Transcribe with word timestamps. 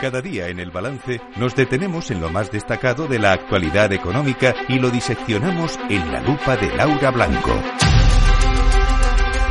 Cada 0.00 0.20
día 0.20 0.48
en 0.48 0.60
el 0.60 0.70
balance 0.70 1.22
nos 1.36 1.56
detenemos 1.56 2.10
en 2.10 2.20
lo 2.20 2.28
más 2.28 2.52
destacado 2.52 3.06
de 3.06 3.18
la 3.18 3.32
actualidad 3.32 3.90
económica 3.94 4.54
y 4.68 4.78
lo 4.78 4.90
diseccionamos 4.90 5.78
en 5.88 6.12
la 6.12 6.20
lupa 6.20 6.54
de 6.58 6.76
Laura 6.76 7.10
Blanco. 7.10 7.50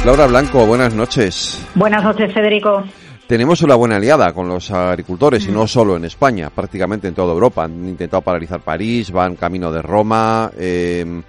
Laura 0.05 0.27
Blanco, 0.27 0.67
buenas 0.67 0.93
noches. 0.93 1.67
Buenas 1.73 2.03
noches, 2.03 2.31
Federico. 2.31 2.83
Tenemos 3.25 3.63
una 3.63 3.73
buena 3.73 3.95
aliada 3.95 4.33
con 4.33 4.47
los 4.47 4.69
agricultores 4.69 5.47
y 5.47 5.51
no 5.51 5.65
solo 5.65 5.97
en 5.97 6.05
España, 6.05 6.51
prácticamente 6.51 7.07
en 7.07 7.15
toda 7.15 7.33
Europa. 7.33 7.63
Han 7.63 7.89
intentado 7.89 8.21
paralizar 8.21 8.59
París, 8.61 9.09
van 9.09 9.35
camino 9.35 9.71
de 9.71 9.81
Roma. 9.81 10.51
Eh, 10.55 11.23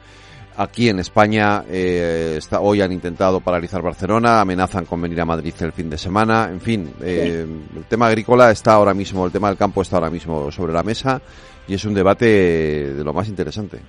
Aquí 0.59 0.88
en 0.88 0.98
España 0.98 1.64
eh, 1.70 2.36
está, 2.38 2.61
hoy 2.61 2.80
han 2.80 2.91
intentado 2.91 3.41
paralizar 3.41 3.82
Barcelona, 3.82 4.41
amenazan 4.41 4.86
con 4.86 5.02
venir 5.02 5.20
a 5.20 5.27
Madrid 5.27 5.52
el 5.61 5.73
fin 5.73 5.91
de 5.91 5.98
semana. 5.98 6.48
En 6.50 6.61
fin, 6.62 6.95
eh, 7.02 7.46
el 7.77 7.84
tema 7.84 8.06
agrícola 8.06 8.50
está 8.50 8.73
ahora 8.73 8.95
mismo, 8.95 9.27
el 9.27 9.33
tema 9.33 9.48
del 9.48 9.59
campo 9.59 9.83
está 9.83 9.97
ahora 9.97 10.09
mismo 10.09 10.50
sobre 10.50 10.73
la 10.73 10.83
mesa 10.83 11.20
y 11.69 11.74
es 11.74 11.84
un 11.84 11.92
debate 11.92 12.24
de 12.95 13.05
lo 13.05 13.12
más 13.12 13.28
interesante. 13.28 13.80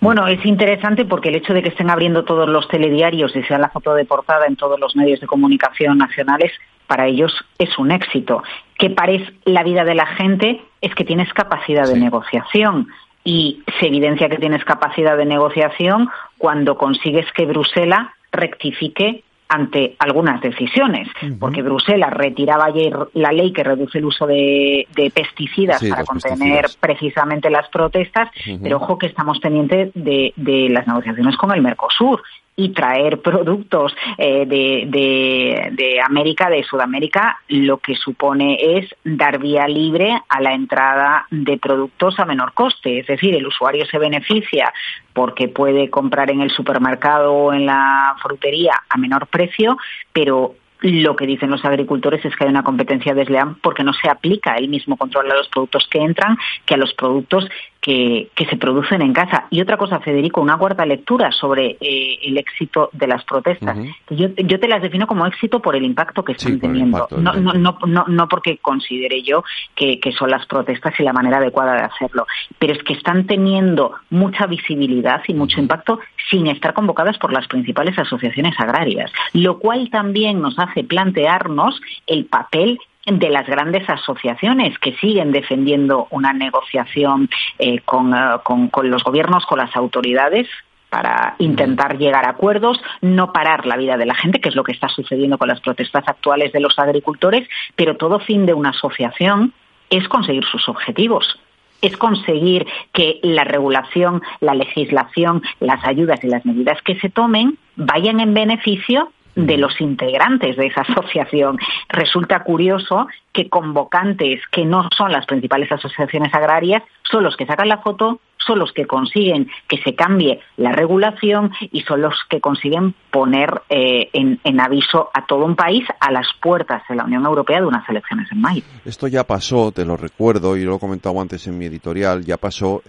Bueno, 0.00 0.26
es 0.26 0.44
interesante 0.44 1.06
porque 1.06 1.30
el 1.30 1.36
hecho 1.36 1.54
de 1.54 1.62
que 1.62 1.70
estén 1.70 1.88
abriendo 1.90 2.24
todos 2.24 2.48
los 2.48 2.68
telediarios 2.68 3.34
y 3.34 3.42
sea 3.44 3.58
la 3.58 3.70
foto 3.70 3.94
de 3.94 4.04
portada 4.04 4.46
en 4.46 4.56
todos 4.56 4.78
los 4.78 4.96
medios 4.96 5.20
de 5.20 5.26
comunicación 5.26 5.96
nacionales, 5.96 6.52
para 6.86 7.06
ellos 7.06 7.32
es 7.58 7.78
un 7.78 7.90
éxito. 7.90 8.42
Que 8.78 8.90
parece 8.90 9.32
la 9.44 9.62
vida 9.62 9.84
de 9.84 9.94
la 9.94 10.06
gente 10.06 10.60
es 10.82 10.94
que 10.94 11.04
tienes 11.04 11.32
capacidad 11.32 11.86
de 11.88 11.98
negociación 11.98 12.88
y 13.26 13.60
se 13.80 13.88
evidencia 13.88 14.28
que 14.28 14.38
tienes 14.38 14.64
capacidad 14.64 15.16
de 15.16 15.26
negociación 15.26 16.08
cuando 16.38 16.78
consigues 16.78 17.26
que 17.32 17.44
Bruselas 17.44 18.08
rectifique 18.30 19.24
ante 19.48 19.96
algunas 19.98 20.40
decisiones, 20.40 21.08
porque 21.38 21.62
Bruselas 21.62 22.12
retiraba 22.12 22.66
ayer 22.66 22.96
la 23.14 23.32
ley 23.32 23.52
que 23.52 23.62
reduce 23.62 23.98
el 23.98 24.04
uso 24.04 24.26
de, 24.26 24.86
pesticidas 25.14 25.84
para 25.88 26.04
contener 26.04 26.66
precisamente 26.80 27.50
las 27.50 27.68
protestas, 27.68 28.28
pero 28.62 28.76
ojo 28.76 28.98
que 28.98 29.06
estamos 29.06 29.38
pendientes 29.40 29.90
de, 29.94 30.32
de 30.36 30.68
las 30.68 30.86
negociaciones 30.86 31.36
con 31.36 31.52
el 31.52 31.62
Mercosur 31.62 32.22
y 32.56 32.70
traer 32.70 33.20
productos 33.20 33.94
eh, 34.16 34.46
de, 34.46 35.68
de, 35.72 36.00
América, 36.00 36.48
de 36.48 36.64
Sudamérica, 36.64 37.38
lo 37.48 37.78
que 37.78 37.94
supone 37.94 38.78
es 38.78 38.88
dar 39.04 39.38
vía 39.38 39.68
libre 39.68 40.18
a 40.28 40.40
la 40.40 40.54
entrada 40.54 41.26
de 41.30 41.58
productos 41.58 42.18
a 42.18 42.24
menor 42.24 42.54
coste. 42.54 43.00
Es 43.00 43.06
decir, 43.06 43.34
el 43.34 43.46
usuario 43.46 43.84
se 43.86 43.98
beneficia 43.98 44.72
porque 45.12 45.48
puede 45.48 45.90
comprar 45.90 46.30
en 46.30 46.40
el 46.40 46.50
supermercado 46.50 47.32
o 47.32 47.52
en 47.52 47.66
la 47.66 48.16
frutería 48.22 48.82
a 48.88 48.96
menor 48.96 49.26
precio, 49.26 49.76
pero 50.12 50.54
lo 50.80 51.16
que 51.16 51.26
dicen 51.26 51.50
los 51.50 51.64
agricultores 51.64 52.24
es 52.24 52.36
que 52.36 52.44
hay 52.44 52.50
una 52.50 52.62
competencia 52.62 53.14
desleal 53.14 53.56
porque 53.62 53.82
no 53.82 53.92
se 53.92 54.08
aplica 54.08 54.56
el 54.56 54.68
mismo 54.68 54.96
control 54.96 55.30
a 55.30 55.36
los 55.36 55.48
productos 55.48 55.86
que 55.90 55.98
entran 55.98 56.36
que 56.64 56.74
a 56.74 56.76
los 56.76 56.92
productos 56.94 57.48
que, 57.86 58.46
se 58.50 58.56
producen 58.56 59.00
en 59.00 59.12
casa. 59.12 59.46
Y 59.48 59.60
otra 59.60 59.76
cosa, 59.76 60.00
Federico, 60.00 60.40
una 60.40 60.58
cuarta 60.58 60.84
lectura 60.84 61.30
sobre 61.30 61.76
eh, 61.80 62.18
el 62.22 62.36
éxito 62.36 62.90
de 62.92 63.06
las 63.06 63.24
protestas. 63.24 63.78
yo, 64.10 64.28
yo, 64.36 64.58
te 64.58 64.66
las 64.66 64.82
defino 64.82 65.06
como 65.06 65.24
éxito 65.24 65.60
por 65.60 65.76
el 65.76 65.84
impacto 65.84 66.24
que 66.24 66.32
están 66.32 66.58
teniendo, 66.58 67.06
no, 67.16 67.34
no, 67.34 67.52
no, 67.86 68.04
no, 68.08 68.28
porque 68.28 68.58
considere 68.58 69.22
yo 69.22 69.44
que, 69.76 70.00
que 70.00 70.10
son 70.12 70.30
las 70.30 70.46
protestas 70.46 70.98
y 70.98 71.04
la 71.04 71.12
manera 71.12 71.36
adecuada 71.36 71.74
de 71.74 71.82
hacerlo, 71.82 72.26
pero 72.58 72.72
es 72.72 72.82
que 72.82 72.94
están 72.94 73.26
teniendo 73.26 73.94
mucha 74.10 74.46
visibilidad 74.46 75.22
y 75.28 75.34
mucho 75.34 75.60
impacto 75.60 76.00
sin 76.28 76.48
estar 76.48 76.74
convocadas 76.74 77.18
por 77.18 77.32
las 77.32 77.46
principales 77.46 77.96
asociaciones 77.96 78.58
agrarias, 78.58 79.12
lo 79.32 79.58
cual 79.58 79.90
también 79.90 80.40
nos 80.40 80.58
hace 80.58 80.82
plantearnos 80.82 81.80
el 82.06 82.24
papel 82.24 82.80
de 83.06 83.30
las 83.30 83.46
grandes 83.46 83.88
asociaciones 83.88 84.78
que 84.78 84.94
siguen 84.96 85.32
defendiendo 85.32 86.08
una 86.10 86.32
negociación 86.32 87.30
eh, 87.58 87.80
con, 87.80 88.12
eh, 88.12 88.38
con, 88.42 88.68
con 88.68 88.90
los 88.90 89.04
gobiernos, 89.04 89.46
con 89.46 89.58
las 89.58 89.74
autoridades, 89.76 90.48
para 90.90 91.34
intentar 91.38 91.98
llegar 91.98 92.26
a 92.26 92.30
acuerdos, 92.30 92.80
no 93.00 93.32
parar 93.32 93.66
la 93.66 93.76
vida 93.76 93.96
de 93.96 94.06
la 94.06 94.14
gente, 94.14 94.40
que 94.40 94.48
es 94.48 94.54
lo 94.54 94.64
que 94.64 94.72
está 94.72 94.88
sucediendo 94.88 95.38
con 95.38 95.48
las 95.48 95.60
protestas 95.60 96.04
actuales 96.06 96.52
de 96.52 96.60
los 96.60 96.78
agricultores, 96.78 97.48
pero 97.74 97.96
todo 97.96 98.20
fin 98.20 98.46
de 98.46 98.54
una 98.54 98.70
asociación 98.70 99.52
es 99.90 100.08
conseguir 100.08 100.44
sus 100.44 100.68
objetivos 100.68 101.38
es 101.82 101.96
conseguir 101.96 102.66
que 102.92 103.20
la 103.22 103.44
regulación, 103.44 104.22
la 104.40 104.54
legislación, 104.54 105.42
las 105.60 105.84
ayudas 105.84 106.22
y 106.24 106.28
las 106.28 106.44
medidas 106.46 106.80
que 106.82 106.98
se 107.00 107.10
tomen 107.10 107.58
vayan 107.76 108.20
en 108.20 108.34
beneficio 108.34 109.12
de 109.36 109.58
los 109.58 109.80
integrantes 109.80 110.56
de 110.56 110.66
esa 110.66 110.80
asociación. 110.88 111.58
Resulta 111.88 112.42
curioso 112.42 113.06
que 113.32 113.48
convocantes 113.48 114.40
que 114.50 114.64
no 114.64 114.88
son 114.96 115.12
las 115.12 115.26
principales 115.26 115.70
asociaciones 115.70 116.34
agrarias 116.34 116.82
son 117.08 117.22
los 117.22 117.36
que 117.36 117.46
sacan 117.46 117.68
la 117.68 117.78
foto, 117.78 118.18
son 118.38 118.58
los 118.58 118.72
que 118.72 118.86
consiguen 118.86 119.48
que 119.68 119.78
se 119.82 119.94
cambie 119.94 120.40
la 120.56 120.72
regulación 120.72 121.52
y 121.72 121.82
son 121.82 122.00
los 122.00 122.14
que 122.30 122.40
consiguen 122.40 122.94
poner 123.10 123.62
eh, 123.68 124.08
en, 124.12 124.60
aviso 124.60 125.10
a 125.12 125.26
todo 125.26 125.44
un 125.44 125.56
país 125.56 125.84
a 126.00 126.10
las 126.10 126.28
puertas 126.40 126.82
de 126.88 126.96
la 126.96 127.04
Unión 127.04 127.26
Europea 127.26 127.60
de 127.60 127.66
unas 127.66 127.86
elecciones 127.88 128.30
en 128.32 128.40
mayo. 128.40 128.62
Esto 128.84 129.08
ya 129.08 129.24
pasó, 129.24 129.72
te 129.72 129.84
lo 129.84 129.96
recuerdo 129.96 130.56
y 130.56 130.64
lo 130.64 130.76
he 130.76 130.78
comentado 130.78 131.20
antes 131.20 131.46
en 131.46 131.58
mi 131.58 131.66
editorial, 131.66 132.24
ya 132.24 132.36
pasó 132.36 132.82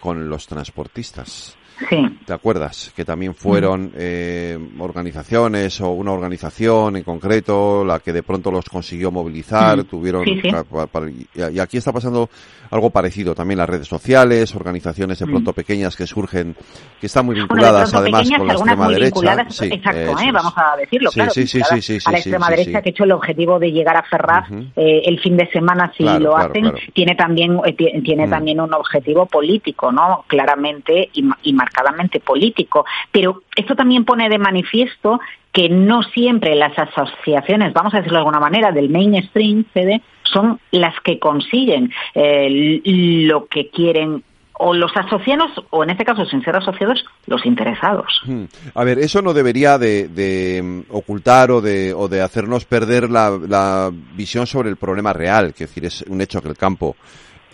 con 0.00 0.28
los 0.28 0.46
transportistas. 0.46 1.58
Sí. 1.88 2.18
¿Te 2.24 2.32
acuerdas? 2.32 2.92
Que 2.94 3.04
también 3.04 3.34
fueron 3.34 3.86
mm. 3.86 3.92
eh, 3.96 4.58
organizaciones 4.78 5.80
o 5.80 5.90
una 5.90 6.12
organización 6.12 6.96
en 6.96 7.02
concreto 7.02 7.84
la 7.84 7.98
que 8.00 8.12
de 8.12 8.22
pronto 8.22 8.50
los 8.50 8.68
consiguió 8.68 9.10
movilizar, 9.10 9.78
mm. 9.78 9.84
tuvieron... 9.84 10.24
y 10.26 11.58
aquí 11.58 11.76
está 11.76 11.92
pasando 11.92 12.28
algo 12.72 12.88
parecido 12.88 13.34
también 13.34 13.58
las 13.58 13.68
redes 13.68 13.86
sociales, 13.86 14.54
organizaciones 14.54 15.18
de 15.18 15.26
pronto 15.26 15.50
mm. 15.50 15.54
pequeñas 15.54 15.94
que 15.94 16.06
surgen, 16.06 16.56
que 16.98 17.06
están 17.06 17.26
muy 17.26 17.34
vinculadas 17.34 17.92
además 17.92 18.28
con 18.30 18.46
la 18.46 18.54
extrema 18.54 18.88
derecha. 18.88 19.46
exacto, 19.60 20.18
¿eh? 20.18 20.32
vamos 20.32 20.54
a 20.56 20.76
decirlo, 20.78 21.10
claro, 21.10 21.30
sí, 21.30 21.46
sí, 21.46 21.60
a 21.60 22.10
la 22.10 22.18
extrema 22.18 22.48
derecha 22.48 22.80
que 22.80 22.88
ha 22.88 22.92
hecho 22.92 23.04
el 23.04 23.12
objetivo 23.12 23.58
de 23.58 23.70
llegar 23.72 23.96
a 23.96 24.02
Ferraz 24.02 24.50
eh, 24.50 25.02
el 25.04 25.20
fin 25.20 25.36
de 25.36 25.48
semana 25.50 25.92
si 25.96 26.04
lo 26.04 26.36
hacen, 26.36 26.72
tiene 26.94 27.14
también 27.14 27.58
eh, 27.66 27.74
tiene 28.02 28.26
también 28.28 28.60
un 28.60 28.72
objetivo 28.72 29.26
político, 29.26 29.92
¿no? 29.92 30.24
Claramente 30.26 31.10
y, 31.12 31.28
y 31.42 31.52
marcadamente 31.62 32.20
político. 32.20 32.84
Pero 33.10 33.42
esto 33.56 33.74
también 33.74 34.04
pone 34.04 34.28
de 34.28 34.38
manifiesto 34.38 35.20
que 35.52 35.68
no 35.68 36.02
siempre 36.02 36.54
las 36.54 36.76
asociaciones, 36.78 37.72
vamos 37.72 37.92
a 37.94 37.98
decirlo 37.98 38.16
de 38.18 38.24
alguna 38.24 38.40
manera, 38.40 38.72
del 38.72 38.88
mainstream, 38.88 39.64
CD, 39.72 40.00
son 40.22 40.58
las 40.70 40.94
que 41.00 41.18
consiguen 41.18 41.92
eh, 42.14 42.80
lo 43.26 43.46
que 43.46 43.68
quieren 43.68 44.24
o 44.54 44.74
los 44.74 44.92
asociados, 44.96 45.50
o 45.70 45.82
en 45.82 45.90
este 45.90 46.04
caso, 46.04 46.24
sin 46.24 46.42
ser 46.42 46.54
asociados, 46.54 47.04
los 47.26 47.44
interesados. 47.44 48.20
Hmm. 48.24 48.44
A 48.74 48.84
ver, 48.84 48.98
eso 48.98 49.20
no 49.20 49.34
debería 49.34 49.76
de, 49.76 50.60
mm, 50.62 50.94
ocultar 50.94 51.50
o 51.50 51.60
de, 51.60 51.92
o 51.92 52.06
de 52.06 52.22
hacernos 52.22 52.64
perder 52.64 53.10
la, 53.10 53.36
la, 53.48 53.90
visión 54.14 54.46
sobre 54.46 54.70
el 54.70 54.76
problema 54.76 55.12
real, 55.12 55.52
que 55.52 55.64
es 55.64 55.70
decir, 55.70 55.84
es 55.84 56.02
un 56.02 56.20
hecho 56.20 56.40
que 56.40 56.48
el 56.48 56.56
campo 56.56 56.96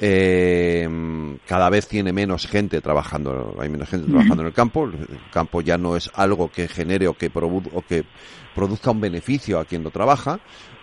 eh, 0.01 0.89
cada 1.47 1.71
vez 1.71 1.89
tiene 1.89 2.13
menos 2.13 2.47
gente 2.47 2.81
trabajando, 2.81 3.57
hay 3.59 3.69
menos 3.69 3.89
gente 3.89 4.07
trabajando 4.07 4.43
en 4.43 4.47
el 4.47 4.55
campo, 4.55 4.85
el 4.85 5.21
campo 5.33 5.61
ya 5.61 5.79
no 5.79 5.97
es 5.97 6.11
algo 6.15 6.51
que 6.51 6.69
genere 6.69 7.09
o 7.09 7.15
que, 7.15 7.31
o 7.35 7.83
que 7.83 8.05
produzca 8.55 8.91
un 8.91 9.01
beneficio 9.01 9.59
a 9.59 9.65
quien 9.65 9.83
lo 9.83 9.91
trabaja, 9.91 10.41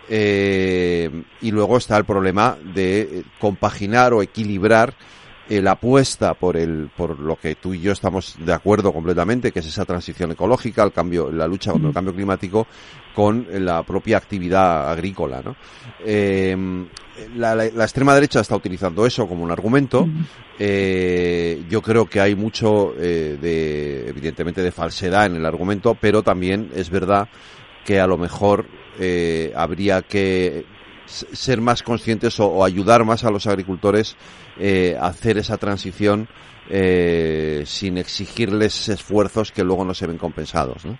eh, 0.08 1.10
y 1.40 1.50
luego 1.50 1.78
está 1.78 1.96
el 1.96 2.04
problema 2.04 2.56
de 2.74 3.24
compaginar 3.38 4.12
o 4.12 4.22
equilibrar 4.22 4.94
la 5.48 5.72
apuesta 5.72 6.34
por 6.34 6.56
el 6.56 6.90
por 6.96 7.18
lo 7.18 7.36
que 7.36 7.54
tú 7.54 7.72
y 7.74 7.80
yo 7.80 7.92
estamos 7.92 8.36
de 8.38 8.52
acuerdo 8.52 8.92
completamente 8.92 9.52
que 9.52 9.60
es 9.60 9.66
esa 9.66 9.84
transición 9.84 10.32
ecológica 10.32 10.82
el 10.82 10.92
cambio 10.92 11.30
la 11.30 11.46
lucha 11.46 11.70
contra 11.70 11.88
el 11.88 11.94
cambio 11.94 12.14
climático 12.14 12.66
con 13.14 13.46
la 13.64 13.82
propia 13.84 14.16
actividad 14.16 14.90
agrícola 14.90 15.42
¿no? 15.44 15.56
eh, 16.04 16.56
la, 17.36 17.54
la, 17.54 17.84
extrema 17.84 18.14
derecha 18.14 18.40
está 18.40 18.56
utilizando 18.56 19.06
eso 19.06 19.26
como 19.26 19.44
un 19.44 19.50
argumento. 19.50 20.08
Eh, 20.58 21.64
yo 21.68 21.82
creo 21.82 22.06
que 22.06 22.20
hay 22.20 22.34
mucho 22.34 22.94
eh, 22.98 23.38
de 23.40 24.08
evidentemente 24.08 24.62
de 24.62 24.72
falsedad 24.72 25.26
en 25.26 25.36
el 25.36 25.44
argumento 25.44 25.94
pero 26.00 26.22
también 26.22 26.70
es 26.74 26.88
verdad 26.88 27.28
que 27.84 28.00
a 28.00 28.06
lo 28.06 28.16
mejor 28.16 28.66
eh, 28.98 29.52
habría 29.54 30.02
que 30.02 30.64
ser 31.06 31.60
más 31.60 31.82
conscientes 31.82 32.38
o, 32.40 32.64
ayudar 32.64 33.04
más 33.04 33.24
a 33.24 33.30
los 33.30 33.46
agricultores 33.46 34.16
eh, 34.58 34.96
a 35.00 35.06
hacer 35.06 35.38
esa 35.38 35.56
transición 35.56 36.28
eh, 36.68 37.62
sin 37.66 37.98
exigirles 37.98 38.88
esfuerzos 38.88 39.52
que 39.52 39.64
luego 39.64 39.84
no 39.84 39.94
se 39.94 40.06
ven 40.06 40.18
compensados, 40.18 40.84
¿no? 40.84 40.98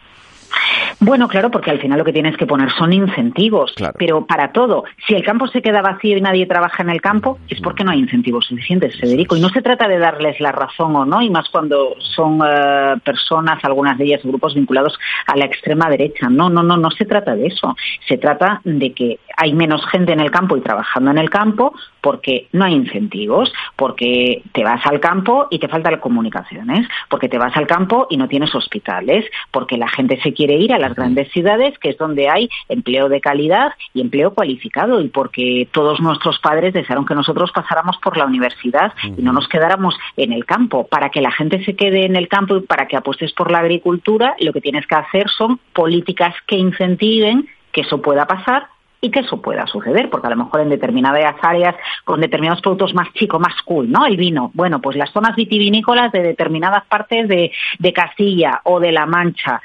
Bueno, 1.00 1.28
claro, 1.28 1.50
porque 1.50 1.70
al 1.70 1.80
final 1.80 1.98
lo 1.98 2.04
que 2.04 2.12
tienes 2.12 2.36
que 2.36 2.46
poner 2.46 2.70
son 2.72 2.92
incentivos, 2.92 3.74
pero 3.98 4.26
para 4.26 4.52
todo. 4.52 4.84
Si 5.06 5.14
el 5.14 5.24
campo 5.24 5.46
se 5.46 5.62
queda 5.62 5.82
vacío 5.82 6.16
y 6.16 6.20
nadie 6.20 6.46
trabaja 6.46 6.82
en 6.82 6.90
el 6.90 7.00
campo, 7.00 7.38
es 7.48 7.60
porque 7.60 7.84
no 7.84 7.90
hay 7.90 7.98
incentivos 7.98 8.46
suficientes, 8.46 8.98
Federico. 8.98 9.36
Y 9.36 9.40
no 9.40 9.48
se 9.50 9.62
trata 9.62 9.88
de 9.88 9.98
darles 9.98 10.40
la 10.40 10.52
razón 10.52 10.96
o 10.96 11.04
no, 11.04 11.22
y 11.22 11.30
más 11.30 11.48
cuando 11.50 11.96
son 11.98 12.40
eh, 12.46 12.94
personas, 13.04 13.62
algunas 13.64 13.98
de 13.98 14.04
ellas 14.04 14.22
grupos 14.24 14.54
vinculados 14.54 14.98
a 15.26 15.36
la 15.36 15.44
extrema 15.44 15.90
derecha. 15.90 16.28
No, 16.28 16.48
no, 16.48 16.62
no, 16.62 16.76
no 16.76 16.90
se 16.90 17.04
trata 17.04 17.34
de 17.34 17.46
eso. 17.46 17.76
Se 18.08 18.16
trata 18.18 18.60
de 18.64 18.92
que 18.92 19.18
hay 19.36 19.52
menos 19.52 19.84
gente 19.86 20.12
en 20.12 20.20
el 20.20 20.30
campo 20.30 20.56
y 20.56 20.60
trabajando 20.60 21.10
en 21.10 21.18
el 21.18 21.30
campo 21.30 21.74
porque 22.00 22.48
no 22.52 22.64
hay 22.64 22.74
incentivos, 22.74 23.52
porque 23.74 24.42
te 24.52 24.62
vas 24.62 24.84
al 24.86 25.00
campo 25.00 25.48
y 25.50 25.58
te 25.58 25.68
faltan 25.68 25.98
comunicaciones, 25.98 26.86
porque 27.08 27.28
te 27.28 27.38
vas 27.38 27.56
al 27.56 27.66
campo 27.66 28.06
y 28.10 28.16
no 28.16 28.28
tienes 28.28 28.54
hospitales, 28.54 29.24
porque 29.50 29.76
la 29.76 29.88
gente 29.88 30.20
se 30.22 30.32
quiere 30.32 30.54
ir 30.54 30.72
a 30.72 30.78
las 30.88 30.96
grandes 30.96 31.30
ciudades, 31.32 31.78
que 31.78 31.90
es 31.90 31.98
donde 31.98 32.28
hay 32.28 32.48
empleo 32.68 33.08
de 33.08 33.20
calidad 33.20 33.72
y 33.94 34.00
empleo 34.00 34.34
cualificado, 34.34 35.00
y 35.00 35.08
porque 35.08 35.68
todos 35.72 36.00
nuestros 36.00 36.38
padres 36.38 36.74
desearon 36.74 37.06
que 37.06 37.14
nosotros 37.14 37.50
pasáramos 37.52 37.96
por 37.98 38.16
la 38.16 38.24
universidad 38.24 38.92
y 39.04 39.22
no 39.22 39.32
nos 39.32 39.48
quedáramos 39.48 39.96
en 40.16 40.32
el 40.32 40.44
campo. 40.44 40.86
Para 40.86 41.10
que 41.10 41.20
la 41.20 41.30
gente 41.30 41.64
se 41.64 41.74
quede 41.74 42.06
en 42.06 42.16
el 42.16 42.28
campo 42.28 42.56
y 42.56 42.60
para 42.60 42.86
que 42.86 42.96
apuestes 42.96 43.32
por 43.32 43.50
la 43.50 43.58
agricultura, 43.58 44.36
lo 44.40 44.52
que 44.52 44.60
tienes 44.60 44.86
que 44.86 44.94
hacer 44.94 45.28
son 45.28 45.58
políticas 45.72 46.34
que 46.46 46.56
incentiven 46.56 47.48
que 47.72 47.82
eso 47.82 48.00
pueda 48.00 48.26
pasar 48.26 48.68
y 49.00 49.10
que 49.10 49.20
eso 49.20 49.40
pueda 49.40 49.66
suceder, 49.66 50.08
porque 50.10 50.26
a 50.26 50.30
lo 50.30 50.36
mejor 50.36 50.60
en 50.60 50.70
determinadas 50.70 51.36
áreas, 51.42 51.76
con 52.04 52.20
determinados 52.20 52.62
productos 52.62 52.94
más 52.94 53.12
chicos, 53.12 53.40
más 53.40 53.54
cool, 53.64 53.90
¿no? 53.90 54.06
El 54.06 54.16
vino. 54.16 54.50
Bueno, 54.54 54.80
pues 54.80 54.96
las 54.96 55.10
zonas 55.12 55.36
vitivinícolas 55.36 56.12
de 56.12 56.22
determinadas 56.22 56.84
partes 56.86 57.28
de, 57.28 57.52
de 57.78 57.92
Castilla 57.92 58.60
o 58.64 58.80
de 58.80 58.92
La 58.92 59.06
Mancha. 59.06 59.60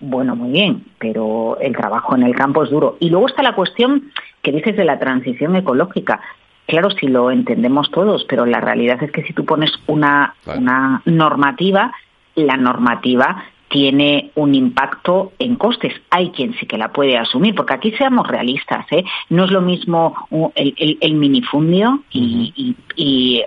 Bueno, 0.00 0.34
muy 0.34 0.50
bien, 0.50 0.84
pero 0.98 1.58
el 1.60 1.76
trabajo 1.76 2.16
en 2.16 2.22
el 2.22 2.34
campo 2.34 2.64
es 2.64 2.70
duro. 2.70 2.96
Y 3.00 3.10
luego 3.10 3.26
está 3.26 3.42
la 3.42 3.54
cuestión 3.54 4.10
que 4.42 4.52
dices 4.52 4.76
de 4.76 4.84
la 4.84 4.98
transición 4.98 5.54
ecológica. 5.56 6.20
Claro, 6.66 6.90
si 6.90 7.06
lo 7.06 7.30
entendemos 7.30 7.90
todos, 7.90 8.24
pero 8.28 8.46
la 8.46 8.60
realidad 8.60 9.02
es 9.02 9.12
que 9.12 9.22
si 9.22 9.34
tú 9.34 9.44
pones 9.44 9.70
una, 9.86 10.34
una 10.56 11.02
normativa, 11.04 11.92
la 12.34 12.56
normativa 12.56 13.44
tiene 13.70 14.32
un 14.34 14.54
impacto 14.56 15.32
en 15.38 15.54
costes. 15.54 15.94
Hay 16.10 16.30
quien 16.30 16.54
sí 16.54 16.66
que 16.66 16.76
la 16.76 16.88
puede 16.88 17.16
asumir, 17.16 17.54
porque 17.54 17.74
aquí 17.74 17.92
seamos 17.92 18.26
realistas, 18.26 18.84
¿eh? 18.90 19.04
no 19.28 19.44
es 19.44 19.52
lo 19.52 19.62
mismo 19.62 20.26
el, 20.56 21.14
minifundio 21.14 22.02
y, 22.10 22.74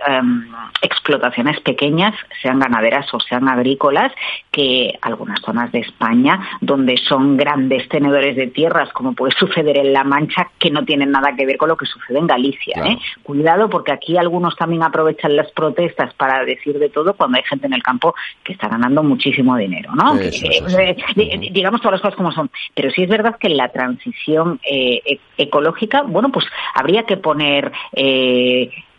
em, 0.06 0.46
explotaciones 0.80 1.60
pequeñas, 1.60 2.14
sean 2.40 2.58
ganaderas 2.58 3.12
o 3.12 3.20
sean 3.20 3.48
agrícolas, 3.48 4.12
que 4.50 4.98
algunas 5.02 5.40
zonas 5.42 5.70
de 5.72 5.80
España 5.80 6.40
donde 6.60 6.96
son 6.96 7.36
grandes 7.36 7.86
tenedores 7.90 8.34
de 8.34 8.46
tierras, 8.46 8.90
como 8.92 9.12
puede 9.12 9.34
suceder 9.38 9.76
en 9.76 9.92
La 9.92 10.04
Mancha, 10.04 10.50
que 10.58 10.70
no 10.70 10.86
tienen 10.86 11.10
nada 11.10 11.36
que 11.36 11.44
ver 11.44 11.58
con 11.58 11.68
lo 11.68 11.76
que 11.76 11.86
sucede 11.86 12.18
en 12.18 12.26
Galicia. 12.26 12.82
¿eh? 12.82 12.98
Cuidado, 13.22 13.68
porque 13.68 13.92
aquí 13.92 14.16
algunos 14.16 14.56
también 14.56 14.82
aprovechan 14.82 15.36
las 15.36 15.52
protestas 15.52 16.14
para 16.14 16.44
decir 16.46 16.78
de 16.78 16.88
todo 16.88 17.12
cuando 17.12 17.36
hay 17.36 17.44
gente 17.44 17.66
en 17.66 17.74
el 17.74 17.82
campo 17.82 18.14
que 18.42 18.54
está 18.54 18.68
ganando 18.68 19.02
muchísimo 19.02 19.56
dinero, 19.56 19.92
¿no? 19.94 20.13
Eh, 20.20 20.96
eh, 21.16 21.50
digamos 21.52 21.80
todas 21.80 21.92
las 21.92 22.00
cosas 22.00 22.16
como 22.16 22.32
son. 22.32 22.50
Pero 22.74 22.90
sí 22.90 23.02
es 23.02 23.08
verdad 23.08 23.36
que 23.38 23.48
la 23.48 23.68
transición 23.68 24.60
eh, 24.68 25.00
e-, 25.04 25.18
ecológica, 25.38 26.02
bueno, 26.02 26.30
pues 26.30 26.46
habría 26.74 27.04
que 27.04 27.16
poner 27.16 27.72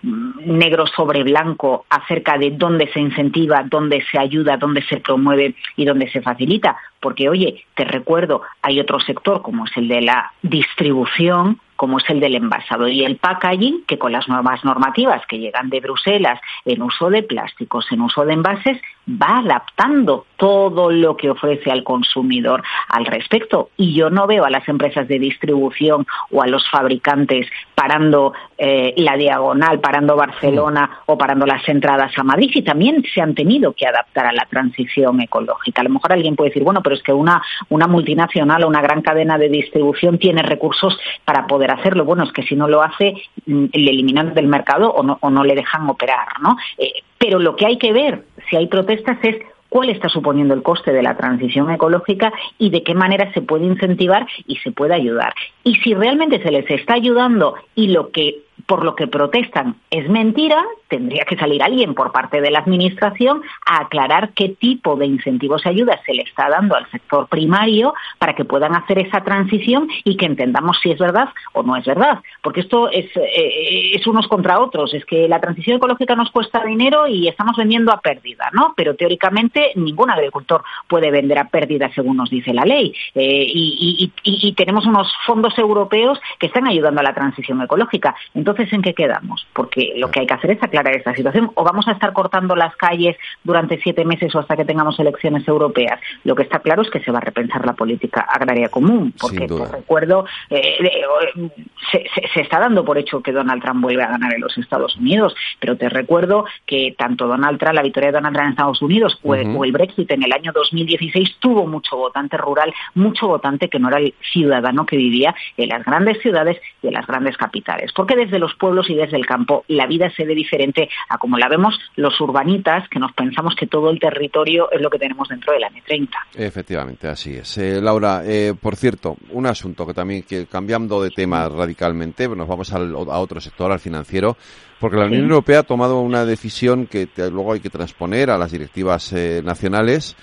negro 0.05 0.85
sobre 0.85 1.23
blanco 1.23 1.85
acerca 1.89 2.37
de 2.37 2.51
dónde 2.51 2.91
se 2.93 2.99
incentiva, 2.99 3.63
dónde 3.63 4.03
se 4.11 4.19
ayuda, 4.19 4.57
dónde 4.57 4.83
se 4.83 4.97
promueve 4.97 5.55
y 5.75 5.85
dónde 5.85 6.09
se 6.11 6.21
facilita. 6.21 6.77
Porque, 6.99 7.27
oye, 7.27 7.65
te 7.75 7.85
recuerdo, 7.85 8.43
hay 8.61 8.79
otro 8.79 8.99
sector 8.99 9.41
como 9.41 9.65
es 9.65 9.75
el 9.77 9.87
de 9.87 10.01
la 10.01 10.31
distribución, 10.43 11.59
como 11.75 11.97
es 11.97 12.09
el 12.09 12.19
del 12.19 12.35
envasado 12.35 12.87
y 12.87 13.03
el 13.03 13.17
packaging, 13.17 13.83
que 13.85 13.97
con 13.97 14.11
las 14.11 14.27
nuevas 14.27 14.63
normativas 14.63 15.25
que 15.27 15.39
llegan 15.39 15.69
de 15.69 15.79
Bruselas 15.79 16.39
en 16.65 16.81
uso 16.81 17.09
de 17.09 17.23
plásticos, 17.23 17.91
en 17.91 18.01
uso 18.01 18.25
de 18.25 18.33
envases, 18.33 18.79
va 19.07 19.37
adaptando 19.37 20.25
todo 20.37 20.91
lo 20.91 21.15
que 21.15 21.29
ofrece 21.29 21.71
al 21.71 21.83
consumidor 21.83 22.63
al 22.89 23.05
respecto. 23.05 23.69
Y 23.77 23.93
yo 23.93 24.09
no 24.09 24.27
veo 24.27 24.45
a 24.45 24.49
las 24.49 24.67
empresas 24.67 25.07
de 25.07 25.19
distribución 25.19 26.05
o 26.31 26.41
a 26.41 26.47
los 26.47 26.67
fabricantes 26.69 27.47
parando 27.75 28.33
eh, 28.57 28.93
la 28.97 29.15
diagonal, 29.15 29.79
parando 29.79 30.15
Barcelona 30.15 31.01
o 31.05 31.17
parando 31.17 31.45
las 31.45 31.67
entradas 31.67 32.17
a 32.17 32.23
Madrid 32.23 32.49
y 32.53 32.63
también 32.63 33.03
se 33.13 33.21
han 33.21 33.35
tenido 33.35 33.73
que 33.73 33.85
adaptar 33.85 34.25
a 34.25 34.33
la 34.33 34.45
transición 34.49 35.21
ecológica. 35.21 35.81
A 35.81 35.85
lo 35.85 35.91
mejor 35.91 36.13
alguien 36.13 36.35
puede 36.35 36.49
decir, 36.49 36.63
bueno, 36.63 36.81
pero 36.81 36.95
es 36.95 37.03
que 37.03 37.13
una, 37.13 37.41
una 37.69 37.87
multinacional 37.87 38.63
o 38.63 38.67
una 38.67 38.81
gran 38.81 39.01
cadena 39.01 39.37
de 39.37 39.49
distribución 39.49 40.17
tiene 40.17 40.41
recursos 40.41 40.97
para 41.25 41.47
poder 41.47 41.64
hacerlo. 41.73 42.05
Bueno, 42.05 42.23
es 42.23 42.31
que 42.31 42.43
si 42.43 42.55
no 42.55 42.67
lo 42.67 42.81
hace, 42.81 43.15
mm, 43.45 43.65
le 43.73 43.91
eliminan 43.91 44.33
del 44.33 44.47
mercado 44.47 44.91
o 44.91 45.03
no, 45.03 45.17
o 45.21 45.29
no 45.29 45.43
le 45.43 45.55
dejan 45.55 45.89
operar, 45.89 46.27
¿no? 46.41 46.55
Eh, 46.77 46.91
pero 47.17 47.39
lo 47.39 47.55
que 47.55 47.65
hay 47.65 47.77
que 47.77 47.93
ver, 47.93 48.23
si 48.49 48.55
hay 48.55 48.67
protestas, 48.67 49.17
es 49.23 49.37
cuál 49.69 49.89
está 49.89 50.07
suponiendo 50.07 50.53
el 50.53 50.63
coste 50.63 50.93
de 50.93 51.03
la 51.03 51.17
transición 51.17 51.69
ecológica 51.69 52.31
y 52.57 52.69
de 52.69 52.83
qué 52.83 52.93
manera 52.95 53.33
se 53.33 53.41
puede 53.41 53.65
incentivar 53.65 54.25
y 54.47 54.55
se 54.57 54.71
puede 54.71 54.93
ayudar. 54.93 55.33
Y 55.63 55.75
si 55.77 55.93
realmente 55.93 56.41
se 56.41 56.51
les 56.51 56.69
está 56.69 56.93
ayudando 56.93 57.55
y 57.75 57.87
lo 57.87 58.11
que 58.11 58.44
por 58.65 58.83
lo 58.83 58.95
que 58.95 59.07
protestan 59.07 59.75
es 59.91 60.09
mentira, 60.09 60.63
tendría 60.87 61.23
que 61.25 61.37
salir 61.37 61.61
alguien 61.61 61.93
por 61.93 62.11
parte 62.11 62.41
de 62.41 62.51
la 62.51 62.59
Administración 62.59 63.41
a 63.65 63.81
aclarar 63.81 64.29
qué 64.33 64.49
tipo 64.49 64.95
de 64.95 65.05
incentivos 65.05 65.65
y 65.65 65.69
ayudas 65.69 65.99
se 66.05 66.13
le 66.13 66.23
está 66.23 66.49
dando 66.49 66.75
al 66.75 66.89
sector 66.89 67.27
primario 67.27 67.93
para 68.17 68.33
que 68.33 68.45
puedan 68.45 68.75
hacer 68.75 68.99
esa 68.99 69.21
transición 69.21 69.87
y 70.03 70.17
que 70.17 70.25
entendamos 70.25 70.79
si 70.81 70.91
es 70.91 70.99
verdad 70.99 71.29
o 71.53 71.63
no 71.63 71.75
es 71.75 71.85
verdad. 71.85 72.19
Porque 72.41 72.61
esto 72.61 72.89
es, 72.89 73.05
eh, 73.15 73.91
es 73.93 74.07
unos 74.07 74.27
contra 74.27 74.59
otros. 74.59 74.93
Es 74.93 75.05
que 75.05 75.27
la 75.27 75.39
transición 75.39 75.77
ecológica 75.77 76.15
nos 76.15 76.31
cuesta 76.31 76.63
dinero 76.63 77.07
y 77.07 77.27
estamos 77.27 77.55
vendiendo 77.57 77.91
a 77.91 78.01
pérdida, 78.01 78.49
¿no? 78.53 78.73
Pero 78.75 78.95
teóricamente 78.95 79.71
ningún 79.75 80.09
agricultor 80.09 80.63
puede 80.87 81.11
vender 81.11 81.37
a 81.37 81.49
pérdida 81.49 81.91
según 81.93 82.17
nos 82.17 82.29
dice 82.29 82.53
la 82.53 82.65
ley. 82.65 82.93
Eh, 83.13 83.45
y, 83.47 84.11
y 84.23 84.53
tenemos 84.53 84.85
unos 84.85 85.13
fondos 85.25 85.57
europeos 85.57 86.19
que 86.39 86.47
están 86.47 86.67
ayudando 86.67 87.01
a 87.01 87.03
la 87.03 87.13
transición 87.13 87.61
ecológica. 87.61 88.15
Entonces, 88.33 88.54
¿en 88.59 88.81
qué 88.81 88.93
quedamos? 88.93 89.47
Porque 89.53 89.93
lo 89.97 90.11
que 90.11 90.21
hay 90.21 90.27
que 90.27 90.33
hacer 90.33 90.51
es 90.51 90.63
aclarar 90.63 90.95
esta 90.95 91.13
situación. 91.13 91.51
O 91.55 91.63
vamos 91.63 91.87
a 91.87 91.91
estar 91.91 92.13
cortando 92.13 92.55
las 92.55 92.75
calles 92.75 93.15
durante 93.43 93.79
siete 93.81 94.05
meses 94.05 94.33
o 94.35 94.39
hasta 94.39 94.55
que 94.55 94.65
tengamos 94.65 94.99
elecciones 94.99 95.47
europeas. 95.47 95.99
Lo 96.23 96.35
que 96.35 96.43
está 96.43 96.59
claro 96.59 96.81
es 96.81 96.89
que 96.89 96.99
se 96.99 97.11
va 97.11 97.19
a 97.19 97.21
repensar 97.21 97.65
la 97.65 97.73
política 97.73 98.21
agraria 98.21 98.69
común, 98.69 99.13
porque 99.19 99.47
por 99.47 99.71
recuerdo 99.71 100.25
eh, 100.49 100.77
eh, 100.79 101.49
se, 101.91 102.41
está 102.41 102.59
dando 102.59 102.83
por 102.83 102.97
hecho 102.97 103.21
que 103.21 103.31
Donald 103.31 103.61
Trump 103.61 103.81
vuelve 103.81 104.03
a 104.03 104.07
ganar 104.07 104.33
en 104.33 104.41
los 104.41 104.57
Estados 104.57 104.95
Unidos, 104.97 105.35
pero 105.59 105.77
te 105.77 105.89
recuerdo 105.89 106.45
que 106.65 106.95
tanto 106.97 107.27
Donald 107.27 107.59
Trump, 107.59 107.75
la 107.75 107.83
victoria 107.83 108.09
de 108.09 108.13
Donald 108.13 108.35
Trump 108.35 108.45
en 108.45 108.51
Estados 108.51 108.81
Unidos 108.81 109.19
o, 109.23 109.35
el 109.35 109.71
Brexit 109.71 110.11
en 110.11 110.23
el 110.23 110.31
año 110.31 110.51
2016 110.53 111.37
tuvo 111.39 111.67
mucho 111.67 111.97
votante 111.97 112.37
rural, 112.37 112.73
mucho 112.93 113.27
votante 113.27 113.69
que 113.69 113.79
no 113.79 113.89
era 113.89 113.97
el 113.97 114.13
ciudadano 114.31 114.85
que 114.85 114.97
vivía 114.97 115.35
en 115.57 115.69
las 115.69 115.83
grandes 115.83 116.21
ciudades 116.21 116.57
y 116.81 116.87
en 116.87 116.93
las 116.93 117.07
grandes 117.07 117.37
capitales. 117.37 117.91
Porque 117.93 118.15
desde 118.15 118.39
los 118.45 118.55
pueblos 118.55 118.89
y 118.89 118.95
desde 118.95 119.17
el 119.17 119.25
campo 119.25 119.65
la 119.67 119.87
vida 119.87 120.11
se 120.15 120.23
ve 120.23 120.35
diferente 120.35 120.87
a 121.09 121.17
como 121.17 121.37
la 121.37 121.49
vemos 121.49 121.79
los 121.95 122.19
urbanitas, 122.21 122.87
que 122.89 122.99
nos 122.99 123.11
pensamos 123.13 123.55
que 123.55 123.65
todo 123.65 123.89
el 123.89 123.99
territorio 123.99 124.69
es 124.71 124.81
lo 124.81 124.89
que 124.89 124.99
tenemos 124.99 125.27
dentro 125.27 125.53
de 125.53 125.59
la 125.59 125.69
M30. 125.69 126.09
Efectivamente, 126.35 127.07
así 127.07 127.35
es. 127.35 127.57
Eh, 127.57 127.81
Laura, 127.81 128.21
eh, 128.23 128.53
por 128.59 128.75
cierto, 128.75 129.17
un 129.31 129.47
asunto 129.47 129.87
que 129.87 129.93
también, 129.93 130.23
que 130.23 130.45
cambiando 130.45 131.01
de 131.01 131.09
tema 131.09 131.49
radicalmente, 131.49 132.27
nos 132.29 132.47
vamos 132.47 132.71
a 132.71 132.79
otro 133.19 133.41
sector, 133.41 133.71
al 133.71 133.79
financiero, 133.79 134.37
porque 134.79 134.97
la 134.97 135.05
Unión 135.05 135.23
Europea 135.23 135.59
ha 135.59 135.63
tomado 135.63 135.99
una 136.01 136.25
decisión 136.25 136.85
que 136.85 137.09
luego 137.31 137.53
hay 137.53 137.59
que 137.59 137.69
transponer 137.69 138.29
a 138.29 138.37
las 138.37 138.51
directivas 138.51 139.11
eh, 139.13 139.41
nacionales 139.43 140.15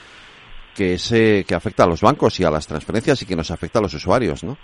que, 0.74 0.94
ese, 0.94 1.44
que 1.46 1.54
afecta 1.54 1.84
a 1.84 1.86
los 1.86 2.00
bancos 2.00 2.38
y 2.40 2.44
a 2.44 2.50
las 2.50 2.66
transferencias 2.66 3.20
y 3.22 3.26
que 3.26 3.36
nos 3.36 3.50
afecta 3.50 3.78
a 3.78 3.82
los 3.82 3.94
usuarios, 3.94 4.42
¿no? 4.44 4.56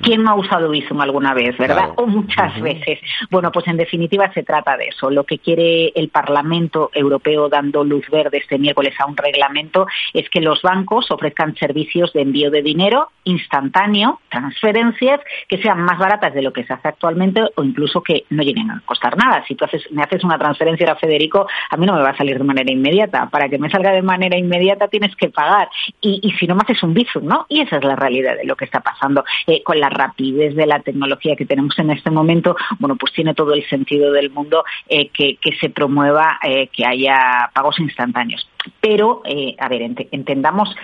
¿Quién 0.00 0.22
no 0.22 0.30
ha 0.30 0.34
usado 0.34 0.70
Bizum 0.70 1.00
alguna 1.00 1.34
vez, 1.34 1.56
verdad? 1.56 1.90
O 1.96 2.06
muchas 2.06 2.60
veces. 2.60 3.00
Bueno, 3.30 3.50
pues 3.50 3.66
en 3.68 3.76
definitiva 3.76 4.30
se 4.32 4.42
trata 4.42 4.76
de 4.76 4.88
eso. 4.88 5.10
Lo 5.10 5.24
que 5.24 5.38
quiere 5.38 5.92
el 5.94 6.08
Parlamento 6.08 6.90
Europeo 6.92 7.48
dando 7.48 7.84
luz 7.84 8.08
verde 8.10 8.38
este 8.38 8.58
miércoles 8.58 8.94
a 8.98 9.06
un 9.06 9.16
reglamento 9.16 9.86
es 10.12 10.28
que 10.30 10.40
los 10.40 10.62
bancos 10.62 11.10
ofrezcan 11.10 11.54
servicios 11.56 12.12
de 12.12 12.22
envío 12.22 12.50
de 12.50 12.62
dinero 12.62 13.08
instantáneo, 13.24 14.20
transferencias 14.30 15.20
que 15.48 15.60
sean 15.60 15.82
más 15.82 15.98
baratas 15.98 16.32
de 16.32 16.42
lo 16.42 16.52
que 16.52 16.64
se 16.64 16.72
hace 16.72 16.88
actualmente 16.88 17.42
o 17.56 17.64
incluso 17.64 18.02
que 18.02 18.24
no 18.30 18.42
lleguen 18.42 18.70
a 18.70 18.82
costar 18.84 19.16
nada. 19.16 19.44
Si 19.48 19.54
tú 19.54 19.64
haces, 19.64 19.90
me 19.90 20.02
haces 20.02 20.22
una 20.22 20.38
transferencia 20.38 20.92
a 20.92 20.96
Federico, 20.96 21.46
a 21.70 21.76
mí 21.76 21.86
no 21.86 21.94
me 21.94 22.02
va 22.02 22.10
a 22.10 22.16
salir 22.16 22.38
de 22.38 22.44
manera 22.44 22.70
inmediata. 22.70 23.28
Para 23.28 23.48
que 23.48 23.58
me 23.58 23.70
salga 23.70 23.92
de 23.92 24.02
manera 24.02 24.38
inmediata 24.38 24.88
tienes 24.88 25.14
que 25.16 25.28
pagar. 25.28 25.68
Y, 26.00 26.32
si 26.38 26.46
no 26.46 26.54
me 26.54 26.62
haces 26.62 26.82
un 26.82 26.94
Bizum, 26.94 27.26
¿no? 27.26 27.46
Y 27.48 27.60
esa 27.60 27.76
es 27.78 27.84
la 27.84 27.96
realidad 27.96 28.36
de 28.36 28.44
lo 28.44 28.56
que 28.56 28.64
está 28.64 28.80
pasando 28.80 29.24
eh, 29.46 29.62
con 29.62 29.80
la 29.80 29.85
la 29.86 30.06
rapidez 30.06 30.54
de 30.54 30.66
la 30.66 30.80
tecnología 30.80 31.36
que 31.36 31.46
tenemos 31.46 31.78
en 31.78 31.90
este 31.90 32.10
momento, 32.10 32.56
bueno, 32.78 32.96
pues 32.96 33.12
tiene 33.12 33.34
todo 33.34 33.52
el 33.54 33.66
sentido 33.68 34.12
del 34.12 34.30
mundo 34.30 34.64
eh, 34.88 35.08
que, 35.08 35.38
se 35.60 35.70
promueva 35.70 36.38
eh, 36.42 36.68
que 36.68 36.84
haya 36.84 37.50
pagos 37.54 37.78
instantáneos. 37.78 38.48
Pero, 38.80 39.22
eh, 39.24 39.54
a 39.58 39.68
ver, 39.68 39.82
entendamos 39.82 40.74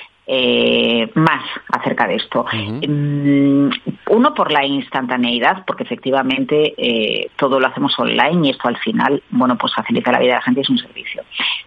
más 1.14 1.42
acerca 1.68 2.06
de 2.06 2.14
esto. 2.14 2.46
Mm, 2.54 3.68
uno 4.08 4.34
por 4.34 4.50
la 4.50 4.64
instantaneidad, 4.64 5.64
porque 5.66 5.82
efectivamente 5.82 7.28
todo 7.36 7.60
lo 7.60 7.66
hacemos 7.66 7.98
online 7.98 8.46
y 8.46 8.50
esto 8.50 8.68
al 8.68 8.78
final, 8.78 9.22
bueno, 9.30 9.58
pues 9.58 9.74
facilita 9.74 10.12
la 10.12 10.20
vida 10.20 10.30
de 10.30 10.36
la 10.36 10.42
gente 10.42 10.60
y 10.60 10.62
es 10.62 10.70
un 10.70 10.78
servicio. 10.78 11.22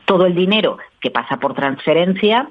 Todo 0.05 0.25
el 0.25 0.33
dinero 0.33 0.77
que 0.99 1.11
pasa 1.11 1.37
por 1.37 1.53
transferencia 1.53 2.49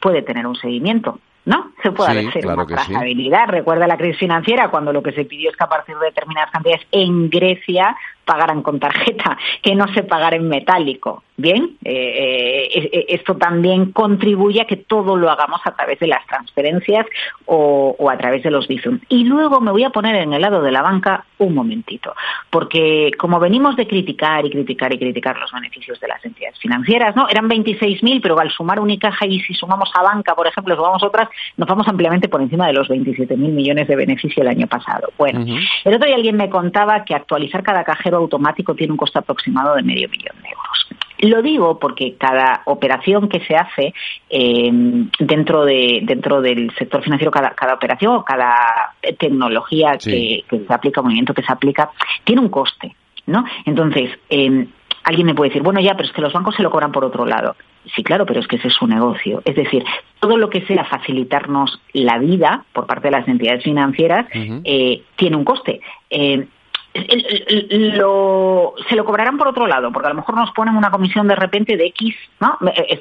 puede 0.00 0.22
tener 0.22 0.46
un 0.46 0.56
seguimiento 0.56 1.20
¿no? 1.44 1.72
Se 1.82 1.90
puede 1.92 2.28
hacer 2.28 2.46
una 2.46 2.66
trazabilidad. 2.66 3.48
Recuerda 3.48 3.86
la 3.86 3.96
crisis 3.96 4.18
financiera 4.18 4.70
cuando 4.70 4.92
lo 4.92 5.02
que 5.02 5.12
se 5.12 5.24
pidió 5.24 5.50
es 5.50 5.56
que 5.56 5.64
a 5.64 5.68
partir 5.68 5.96
de 5.96 6.06
determinadas 6.06 6.50
cantidades 6.50 6.86
en 6.92 7.30
Grecia 7.30 7.96
pagaran 8.30 8.62
con 8.62 8.78
tarjeta, 8.78 9.36
que 9.60 9.74
no 9.74 9.92
se 9.92 10.04
pagara 10.04 10.36
en 10.36 10.48
metálico. 10.48 11.24
Bien, 11.36 11.78
eh, 11.82 12.68
eh, 12.74 13.06
esto 13.08 13.34
también 13.34 13.92
contribuye 13.92 14.60
a 14.60 14.66
que 14.66 14.76
todo 14.76 15.16
lo 15.16 15.30
hagamos 15.30 15.60
a 15.64 15.74
través 15.74 15.98
de 15.98 16.06
las 16.06 16.24
transferencias 16.26 17.06
o, 17.46 17.96
a 18.10 18.18
través 18.18 18.42
de 18.42 18.50
los 18.50 18.68
Bizum. 18.68 19.00
Y 19.08 19.24
luego 19.24 19.58
me 19.60 19.72
voy 19.72 19.82
a 19.84 19.90
poner 19.90 20.16
en 20.16 20.34
el 20.34 20.42
lado 20.42 20.60
de 20.60 20.70
la 20.70 20.82
banca 20.82 21.24
un 21.38 21.54
momentito, 21.54 22.14
porque 22.50 23.10
como 23.18 23.40
venimos 23.40 23.74
de 23.76 23.86
criticar 23.86 24.44
y 24.44 24.50
criticar 24.50 24.92
y 24.92 24.98
criticar 24.98 25.38
los 25.38 25.50
beneficios 25.50 25.98
de 25.98 26.08
las 26.08 26.22
entidades 26.22 26.58
financieras, 26.58 27.16
¿no? 27.16 27.26
Eran 27.26 27.48
26.000, 27.48 28.20
pero 28.20 28.38
al 28.38 28.50
sumar 28.50 28.78
Unicaja 28.78 29.24
y 29.24 29.40
si 29.40 29.54
sumamos 29.54 29.90
a 29.94 30.02
banca, 30.02 30.34
por 30.34 30.46
ejemplo, 30.46 30.76
sumamos 30.76 31.02
otras, 31.02 31.30
nos 31.56 31.66
vamos 31.66 31.88
ampliamente 31.88 32.28
por 32.28 32.42
encima 32.42 32.66
de 32.66 32.74
los 32.74 32.88
27.000 32.88 33.36
millones 33.36 33.88
de 33.88 33.96
beneficio 33.96 34.42
el 34.42 34.48
año 34.48 34.66
pasado. 34.66 35.10
Bueno, 35.16 35.40
el 35.40 35.94
otro 35.94 36.06
día 36.06 36.16
alguien 36.16 36.36
me 36.36 36.50
contaba 36.50 37.02
que 37.06 37.14
actualizar 37.14 37.62
cada 37.62 37.82
cajero 37.82 38.19
automático 38.22 38.74
tiene 38.74 38.92
un 38.92 38.96
costo 38.96 39.18
aproximado 39.18 39.74
de 39.74 39.82
medio 39.82 40.08
millón 40.08 40.36
de 40.42 40.48
euros. 40.48 40.88
Lo 41.22 41.42
digo 41.42 41.78
porque 41.78 42.14
cada 42.16 42.62
operación 42.64 43.28
que 43.28 43.40
se 43.40 43.54
hace 43.54 43.92
eh, 44.30 44.70
dentro 45.18 45.64
de 45.64 46.00
dentro 46.02 46.40
del 46.40 46.72
sector 46.78 47.02
financiero, 47.02 47.30
cada, 47.30 47.50
cada 47.50 47.74
operación 47.74 48.14
o 48.16 48.24
cada 48.24 48.94
tecnología 49.18 49.98
que, 49.98 50.44
se 50.48 50.72
aplica, 50.72 51.02
movimiento 51.02 51.34
que 51.34 51.42
se 51.42 51.52
aplica, 51.52 51.90
tiene 52.24 52.40
un 52.40 52.48
coste, 52.48 52.96
¿no? 53.26 53.44
Entonces, 53.66 54.10
eh, 54.30 54.66
alguien 55.04 55.26
me 55.26 55.34
puede 55.34 55.50
decir, 55.50 55.62
bueno, 55.62 55.80
ya, 55.80 55.94
pero 55.94 56.08
es 56.08 56.14
que 56.14 56.22
los 56.22 56.32
bancos 56.32 56.54
se 56.54 56.62
lo 56.62 56.70
cobran 56.70 56.92
por 56.92 57.04
otro 57.04 57.26
lado. 57.26 57.54
Sí, 57.94 58.02
claro, 58.02 58.26
pero 58.26 58.40
es 58.40 58.46
que 58.46 58.56
ese 58.56 58.68
es 58.68 58.74
su 58.74 58.86
negocio. 58.86 59.42
Es 59.44 59.56
decir, 59.56 59.84
todo 60.20 60.36
lo 60.36 60.50
que 60.50 60.64
sea 60.66 60.84
facilitarnos 60.84 61.80
la 61.92 62.18
vida 62.18 62.64
por 62.72 62.86
parte 62.86 63.08
de 63.08 63.12
las 63.12 63.28
entidades 63.28 63.64
financieras 63.64 64.26
eh, 64.32 65.02
tiene 65.16 65.36
un 65.36 65.44
coste. 65.44 65.80
Eh, 66.10 66.46
lo, 66.94 68.74
se 68.88 68.96
lo 68.96 69.04
cobrarán 69.04 69.38
por 69.38 69.48
otro 69.48 69.66
lado, 69.66 69.92
porque 69.92 70.06
a 70.06 70.10
lo 70.10 70.16
mejor 70.16 70.36
nos 70.36 70.50
ponen 70.52 70.76
una 70.76 70.90
comisión 70.90 71.28
de 71.28 71.36
repente 71.36 71.76
de 71.76 71.86
X, 71.86 72.14
¿no? 72.40 72.58
Es, 72.74 73.00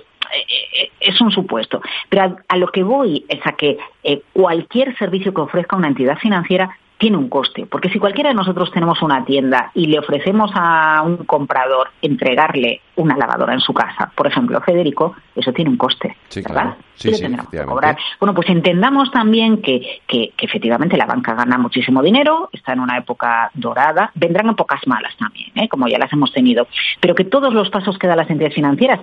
es 0.99 1.21
un 1.21 1.31
supuesto. 1.31 1.81
Pero 2.09 2.37
a, 2.47 2.57
lo 2.57 2.67
que 2.67 2.83
voy 2.83 3.25
es 3.27 3.39
a 3.45 3.53
que 3.53 3.77
eh, 4.03 4.21
cualquier 4.33 4.97
servicio 4.97 5.33
que 5.33 5.41
ofrezca 5.41 5.75
una 5.75 5.87
entidad 5.87 6.17
financiera 6.17 6.77
tiene 6.99 7.15
un 7.15 7.29
coste, 7.29 7.65
porque 7.65 7.89
si 7.89 7.97
cualquiera 7.97 8.29
de 8.29 8.35
nosotros 8.35 8.69
tenemos 8.71 9.01
una 9.01 9.23
tienda 9.23 9.71
y 9.73 9.87
le 9.87 9.99
ofrecemos 9.99 10.51
a 10.53 11.01
un 11.01 11.23
comprador 11.23 11.91
entregarle 12.01 12.81
una 12.97 13.15
lavadora 13.15 13.53
en 13.53 13.61
su 13.61 13.73
casa, 13.73 14.11
por 14.13 14.27
ejemplo, 14.27 14.59
Federico, 14.59 15.15
eso 15.33 15.53
tiene 15.53 15.71
un 15.71 15.77
coste, 15.77 16.17
sí, 16.27 16.41
¿verdad? 16.41 16.75
Sí, 16.95 17.13
sí, 17.13 17.25
que 17.49 17.63
cobrar. 17.63 17.97
Bueno, 18.19 18.35
pues 18.35 18.49
entendamos 18.49 19.09
también 19.11 19.61
que, 19.61 20.01
que, 20.05 20.33
que, 20.35 20.45
efectivamente 20.45 20.97
la 20.97 21.05
banca 21.05 21.33
gana 21.35 21.57
muchísimo 21.57 22.03
dinero, 22.03 22.49
está 22.51 22.73
en 22.73 22.81
una 22.81 22.97
época 22.97 23.49
dorada, 23.53 24.11
vendrán 24.15 24.49
épocas 24.49 24.85
malas 24.85 25.15
también, 25.15 25.51
¿eh? 25.55 25.69
como 25.69 25.87
ya 25.87 25.97
las 25.97 26.11
hemos 26.11 26.33
tenido, 26.33 26.67
pero 26.99 27.15
que 27.15 27.23
todos 27.23 27.53
los 27.53 27.69
pasos 27.69 27.97
que 27.97 28.07
dan 28.07 28.17
las 28.17 28.29
entidades 28.29 28.55
financieras 28.55 28.99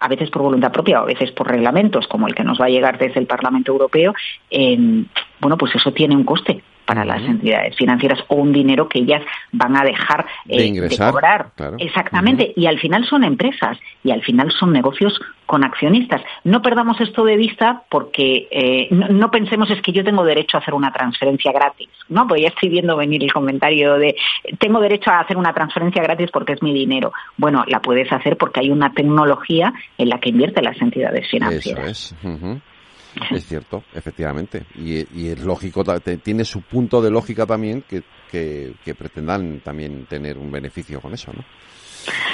a 0.00 0.08
veces 0.08 0.30
por 0.30 0.42
voluntad 0.42 0.72
propia 0.72 1.00
o 1.00 1.04
a 1.04 1.06
veces 1.06 1.30
por 1.30 1.48
reglamentos, 1.48 2.08
como 2.08 2.26
el 2.26 2.34
que 2.34 2.42
nos 2.42 2.60
va 2.60 2.64
a 2.64 2.70
llegar 2.70 2.98
desde 2.98 3.20
el 3.20 3.26
Parlamento 3.26 3.70
Europeo, 3.70 4.14
eh, 4.50 5.04
bueno, 5.40 5.56
pues 5.56 5.76
eso 5.76 5.92
tiene 5.92 6.16
un 6.16 6.24
coste 6.24 6.64
para 6.86 7.04
las 7.04 7.22
entidades 7.22 7.76
financieras 7.76 8.20
o 8.28 8.36
un 8.36 8.52
dinero 8.52 8.88
que 8.88 9.00
ellas 9.00 9.22
van 9.52 9.76
a 9.76 9.84
dejar 9.84 10.24
de, 10.44 10.66
eh, 10.66 10.88
cobrar. 10.98 11.50
Exactamente. 11.78 12.52
Y 12.56 12.66
al 12.66 12.78
final 12.78 13.04
son 13.06 13.24
empresas 13.24 13.78
y 14.04 14.12
al 14.12 14.22
final 14.22 14.50
son 14.52 14.72
negocios 14.72 15.20
con 15.44 15.64
accionistas. 15.64 16.22
No 16.44 16.62
perdamos 16.62 17.00
esto 17.00 17.24
de 17.24 17.36
vista 17.36 17.82
porque 17.90 18.48
eh, 18.50 18.88
no, 18.90 19.30
pensemos 19.30 19.70
es 19.70 19.82
que 19.82 19.92
yo 19.92 20.04
tengo 20.04 20.24
derecho 20.24 20.56
a 20.56 20.60
hacer 20.60 20.74
una 20.74 20.92
transferencia 20.92 21.52
gratis. 21.52 21.88
No, 22.08 22.26
pues 22.26 22.42
ya 22.42 22.48
estoy 22.48 22.68
viendo 22.68 22.96
venir 22.96 23.22
el 23.22 23.32
comentario 23.32 23.94
de 23.94 24.16
tengo 24.58 24.80
derecho 24.80 25.10
a 25.10 25.20
hacer 25.20 25.36
una 25.36 25.52
transferencia 25.52 26.02
gratis 26.02 26.30
porque 26.32 26.52
es 26.52 26.62
mi 26.62 26.72
dinero. 26.72 27.12
Bueno, 27.36 27.64
la 27.66 27.80
puedes 27.80 28.10
hacer 28.12 28.36
porque 28.36 28.60
hay 28.60 28.70
una 28.70 28.92
tecnología 28.92 29.72
en 29.98 30.08
la 30.08 30.18
que 30.18 30.30
invierten 30.30 30.64
las 30.64 30.80
entidades 30.80 31.28
financieras. 31.28 31.84
Eso 31.90 32.16
es. 32.22 32.62
Es 33.30 33.46
cierto, 33.46 33.84
efectivamente. 33.94 34.64
Y, 34.76 35.28
es 35.28 35.40
lógico, 35.40 35.84
tiene 36.22 36.44
su 36.44 36.62
punto 36.62 37.00
de 37.00 37.10
lógica 37.10 37.46
también 37.46 37.82
que, 37.88 38.02
que, 38.30 38.94
pretendan 38.94 39.60
también 39.60 40.06
tener 40.06 40.38
un 40.38 40.50
beneficio 40.50 41.00
con 41.00 41.14
eso, 41.14 41.32
¿no? 41.32 41.44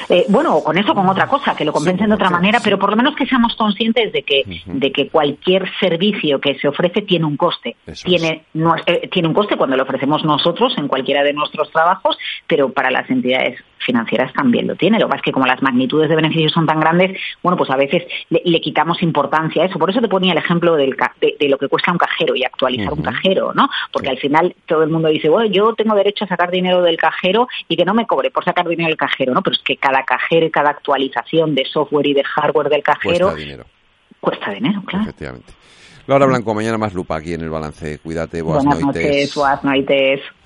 Eh, 0.08 0.26
bueno, 0.28 0.56
o 0.56 0.64
con 0.64 0.76
eso, 0.76 0.94
con 0.94 1.08
otra 1.08 1.26
cosa, 1.26 1.54
que 1.56 1.64
lo 1.64 1.72
compensen 1.72 2.08
de 2.08 2.14
otra 2.14 2.28
manera, 2.28 2.60
pero 2.62 2.78
por 2.78 2.90
lo 2.90 2.96
menos 2.96 3.14
que 3.16 3.24
seamos 3.24 3.54
conscientes 3.56 4.12
de 4.12 4.22
que, 4.22 4.42
de 4.66 4.92
que 4.92 5.08
cualquier 5.08 5.70
servicio 5.80 6.40
que 6.40 6.58
se 6.58 6.68
ofrece 6.68 7.02
tiene 7.02 7.24
un 7.24 7.38
coste. 7.38 7.76
tiene, 8.04 8.44
eh, 8.86 9.08
tiene 9.08 9.28
un 9.28 9.34
coste 9.34 9.56
cuando 9.56 9.76
lo 9.76 9.84
ofrecemos 9.84 10.24
nosotros 10.24 10.74
en 10.76 10.88
cualquiera 10.88 11.22
de 11.22 11.32
nuestros 11.32 11.70
trabajos, 11.70 12.18
pero 12.46 12.70
para 12.70 12.90
las 12.90 13.08
entidades 13.08 13.60
financieras 13.84 14.32
también 14.32 14.66
lo 14.66 14.76
tiene. 14.76 14.98
Lo 14.98 15.06
que 15.06 15.10
pasa 15.10 15.20
es 15.20 15.24
que 15.24 15.32
como 15.32 15.46
las 15.46 15.62
magnitudes 15.62 16.08
de 16.08 16.16
beneficios 16.16 16.52
son 16.52 16.66
tan 16.66 16.80
grandes, 16.80 17.18
bueno, 17.42 17.56
pues 17.56 17.70
a 17.70 17.76
veces 17.76 18.04
le, 18.30 18.60
quitamos 18.60 19.02
importancia 19.02 19.62
a 19.62 19.66
eso. 19.66 19.78
Por 19.78 19.90
eso 19.90 20.00
te 20.00 20.08
ponía 20.08 20.32
el 20.32 20.38
ejemplo 20.38 20.74
del, 20.74 20.96
de, 21.20 21.48
lo 21.48 21.58
que 21.58 21.68
cuesta 21.68 21.92
un 21.92 21.98
cajero 21.98 22.34
y 22.36 22.44
actualizar 22.44 22.92
un 22.92 23.02
cajero, 23.02 23.52
¿no? 23.54 23.68
Porque 23.92 24.10
al 24.10 24.18
final 24.18 24.54
todo 24.66 24.82
el 24.82 24.90
mundo 24.90 25.08
dice, 25.08 25.28
bueno, 25.28 25.50
yo 25.50 25.74
tengo 25.74 25.94
derecho 25.94 26.24
a 26.24 26.28
sacar 26.28 26.50
dinero 26.50 26.82
del 26.82 26.96
cajero 26.96 27.48
y 27.68 27.76
que 27.76 27.84
no 27.84 27.94
me 27.94 28.06
cobre 28.06 28.30
por 28.30 28.44
sacar 28.44 28.66
dinero 28.68 28.88
del 28.88 28.96
cajero, 28.96 29.34
¿no? 29.34 29.42
Pero 29.42 29.56
es 29.56 29.62
que 29.62 29.76
cada 29.76 30.04
cajero 30.04 30.46
y 30.46 30.50
cada 30.50 30.70
actualización 30.70 31.54
de 31.54 31.64
software 31.64 32.06
y 32.06 32.14
de 32.14 32.24
hardware 32.24 32.68
del 32.68 32.82
cajero 32.82 33.26
cuesta 33.26 33.40
dinero. 33.40 33.64
Cuesta 34.20 34.50
dinero, 34.52 34.82
claro. 34.86 35.04
Efectivamente. 35.04 35.52
Laura 36.06 36.26
Blanco, 36.26 36.54
mañana 36.54 36.78
más 36.78 36.94
lupa 36.94 37.16
aquí 37.16 37.34
en 37.34 37.42
el 37.42 37.50
balance. 37.50 37.98
Cuídate, 37.98 38.42
buenas, 38.42 38.64
buenas 38.64 38.82
noches. 38.82 39.34
Buenas 39.34 39.64
noches. 39.64 40.41